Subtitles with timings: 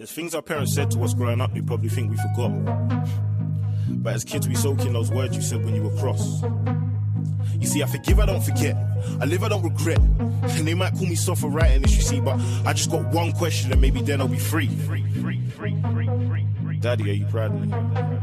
[0.00, 2.52] There's things our parents said to us growing up we probably think we forgot.
[4.02, 6.42] But as kids, we soak in those words you said when you were cross.
[7.58, 8.74] You see, I forgive, I don't forget.
[9.20, 9.98] I live, I don't regret.
[9.98, 13.12] And they might call me soft for writing this, you see, but I just got
[13.12, 14.68] one question and maybe then I'll be free.
[16.80, 18.19] Daddy, are you proud of me?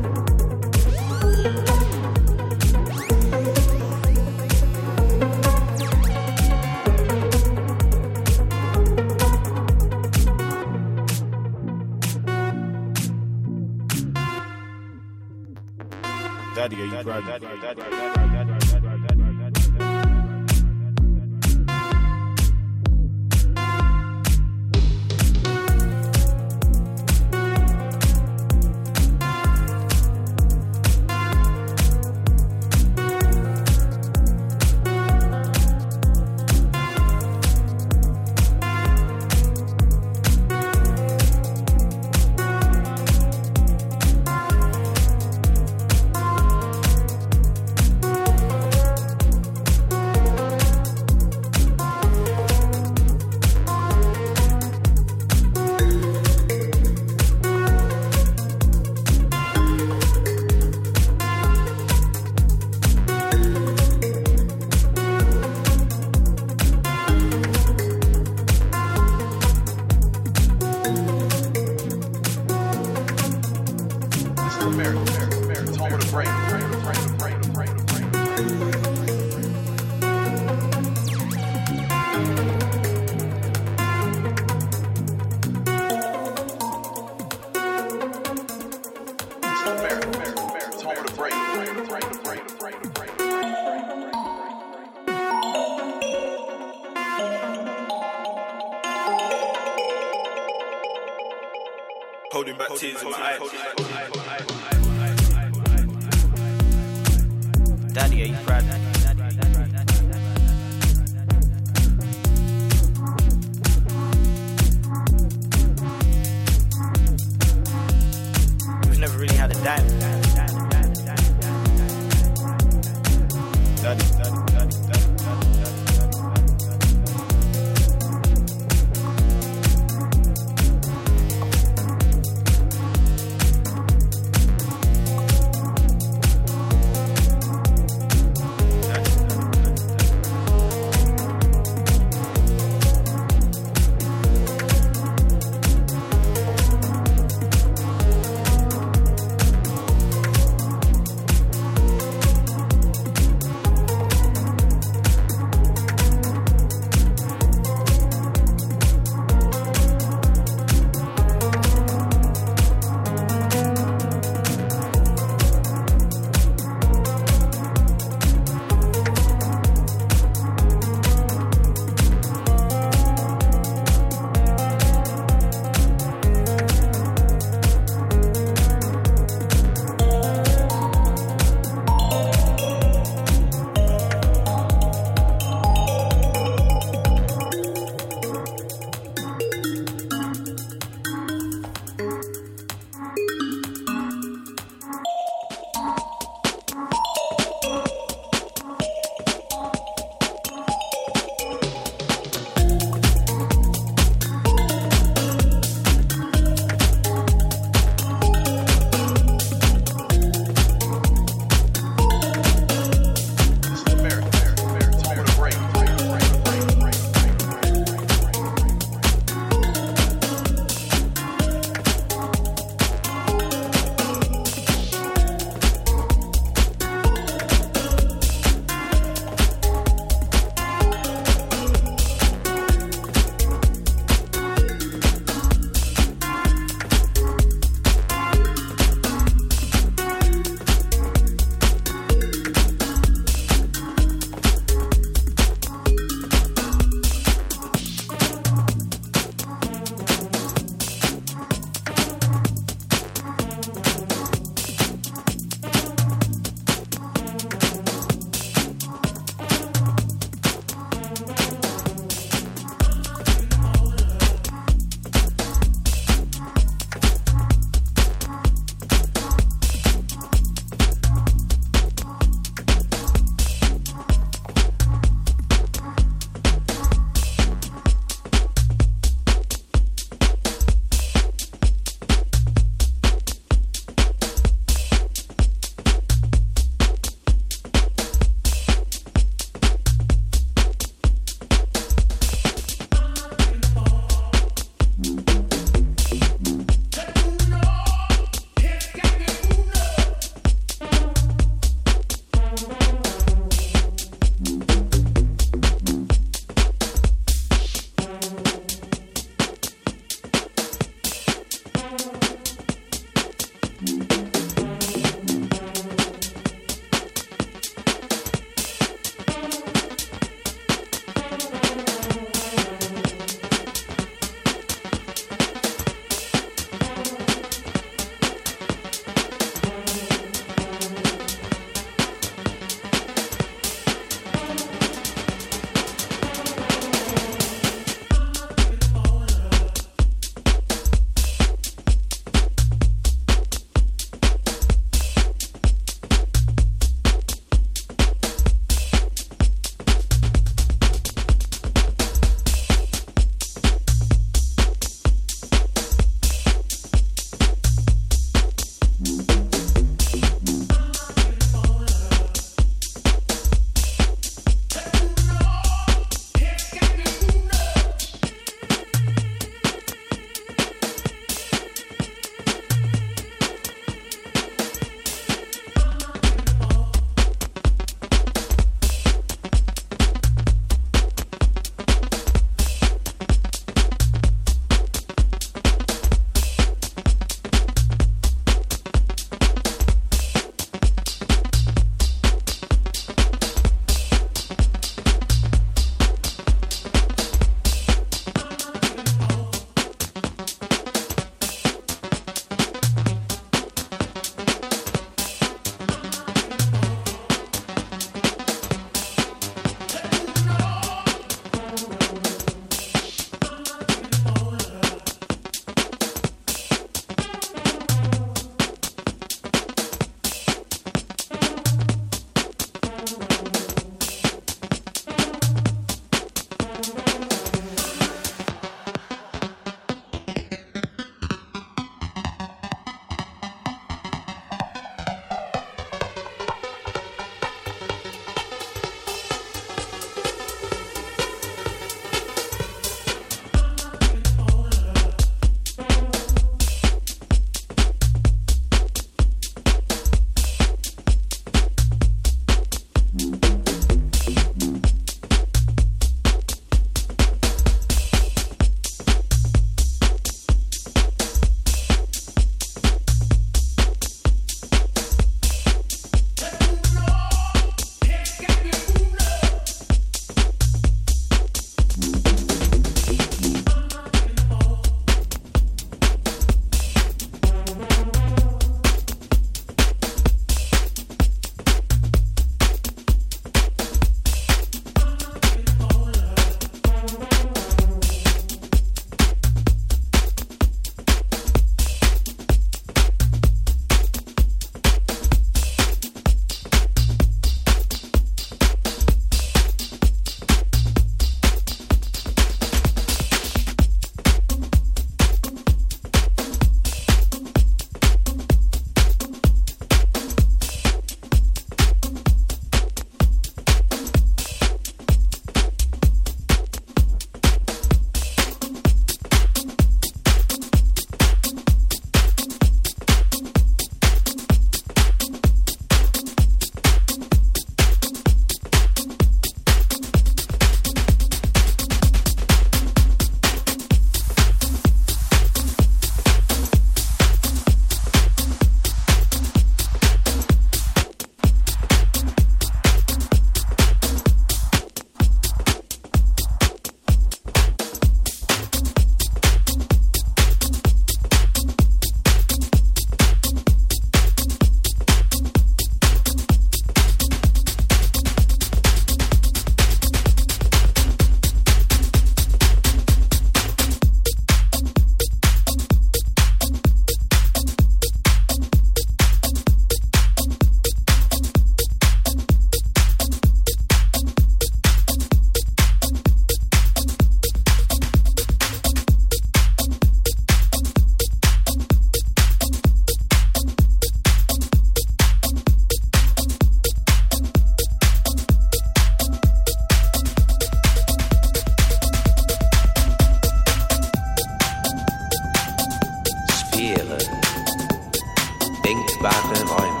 [599.16, 600.00] Spektakel Räume.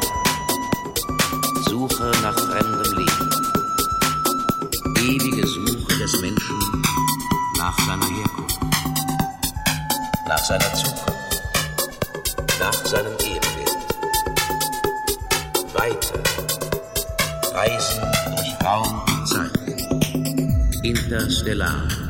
[1.64, 3.30] Suche nach fremdem Leben.
[4.98, 6.82] Ewige Suche des Menschen
[7.56, 8.60] nach seiner Herkunft.
[10.28, 11.42] Nach seiner Zukunft.
[12.60, 13.76] Nach seinem Ebenbild.
[15.72, 16.20] Weiter.
[17.54, 18.02] Reisen
[18.36, 19.50] durch Raum und Zeit.
[20.82, 22.05] Interstellar.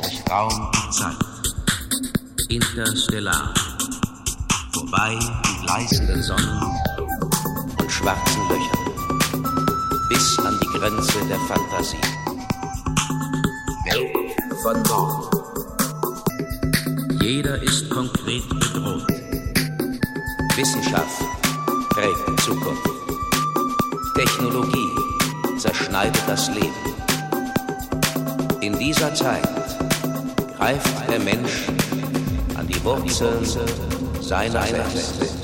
[0.00, 1.16] durch Raum und Zeit.
[2.48, 3.52] Interstellar.
[4.72, 6.62] Vorbei an gleißenden Sonnen
[7.80, 8.86] und schwarzen Löchern.
[10.08, 11.96] Bis an die Grenze der Fantasie.
[13.84, 14.16] Welt
[14.62, 15.36] von morgen.
[17.22, 19.06] Jeder ist konkret bedroht.
[20.56, 21.24] Wissenschaft
[21.90, 22.88] prägt Zukunft.
[24.14, 24.88] Technologie
[25.58, 26.72] zerschneidet das Leben.
[28.60, 29.65] In dieser Zeit
[30.66, 31.68] greift der Mensch
[32.56, 33.44] an die Wurzeln
[34.20, 35.35] seiner selbst.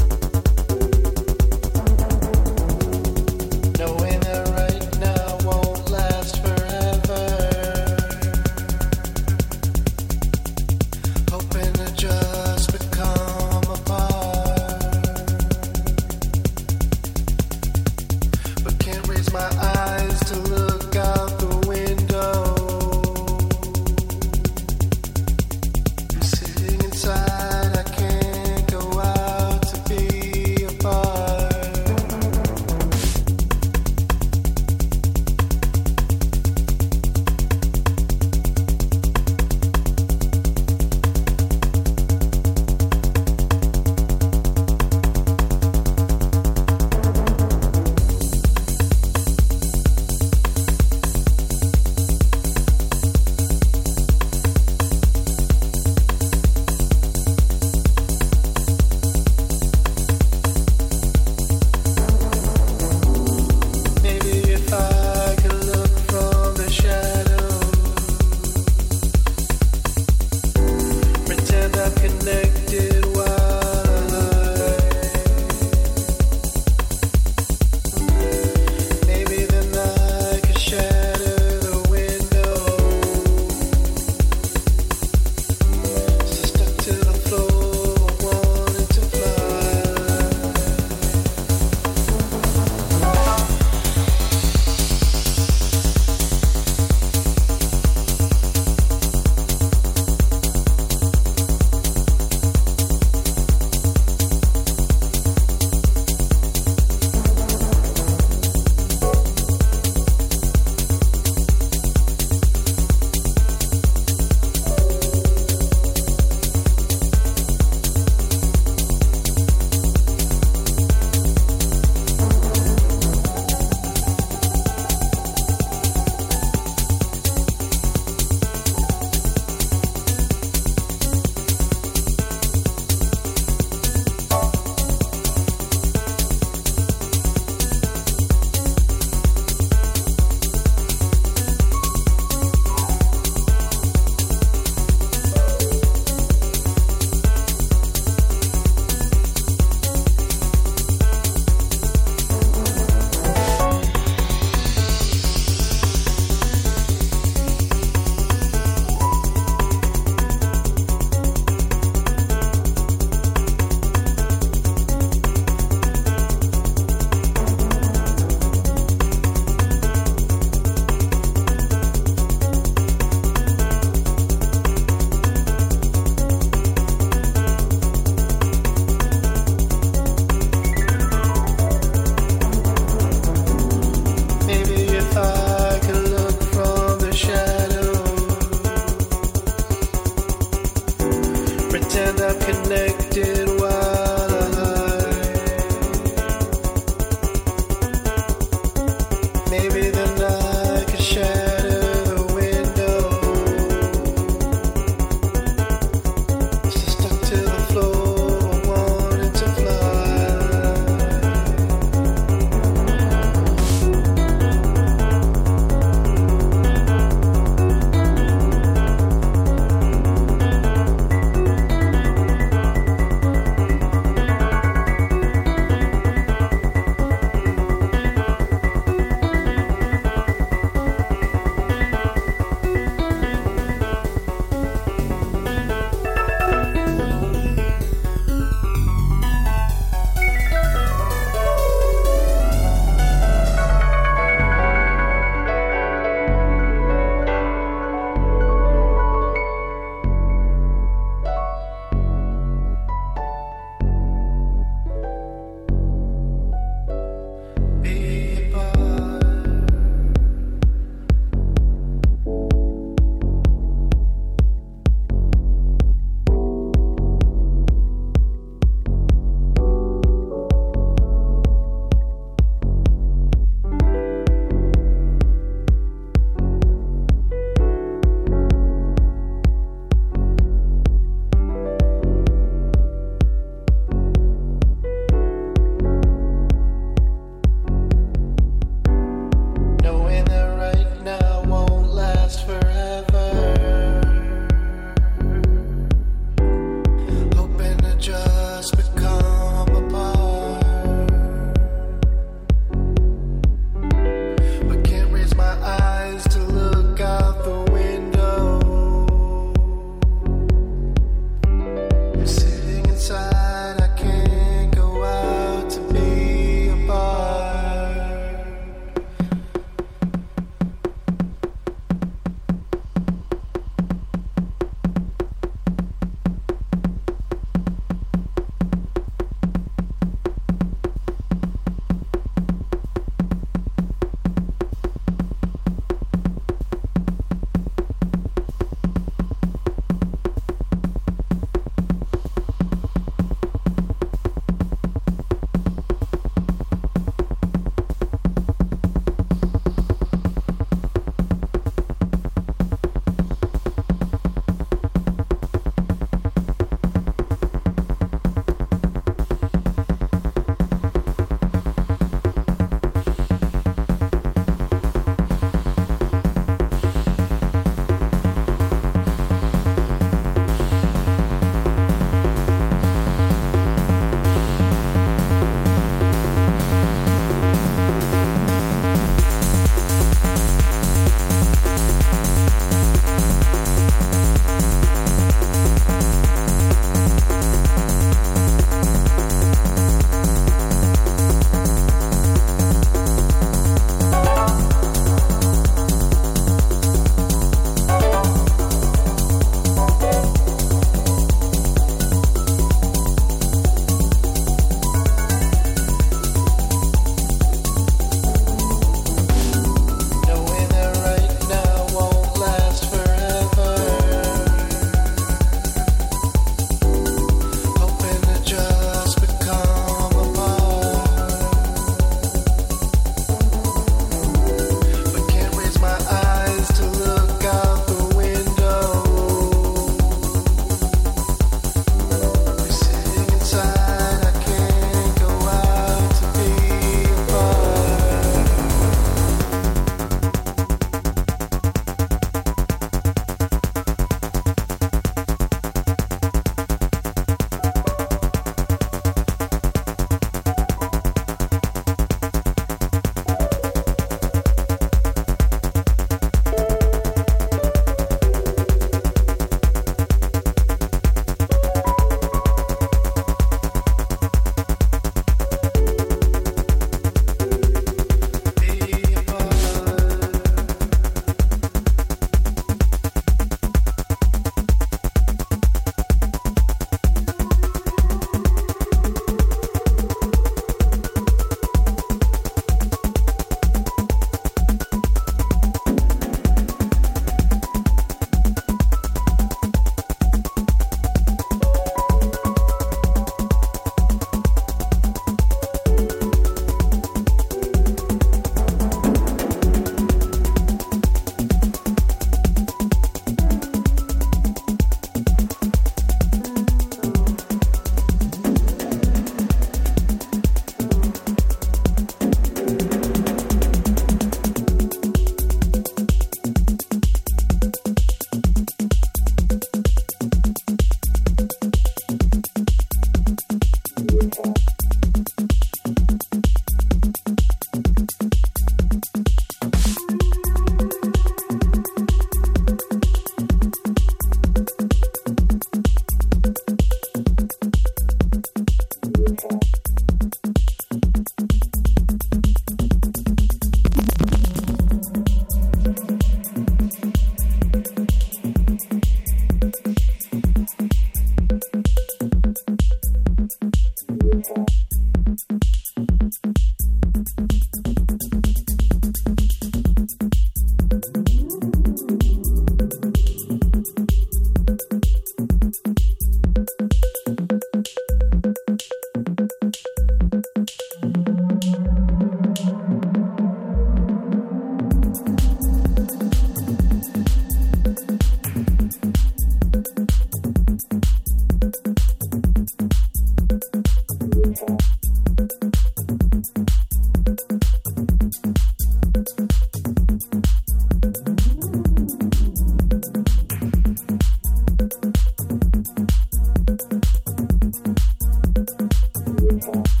[599.67, 600.00] more.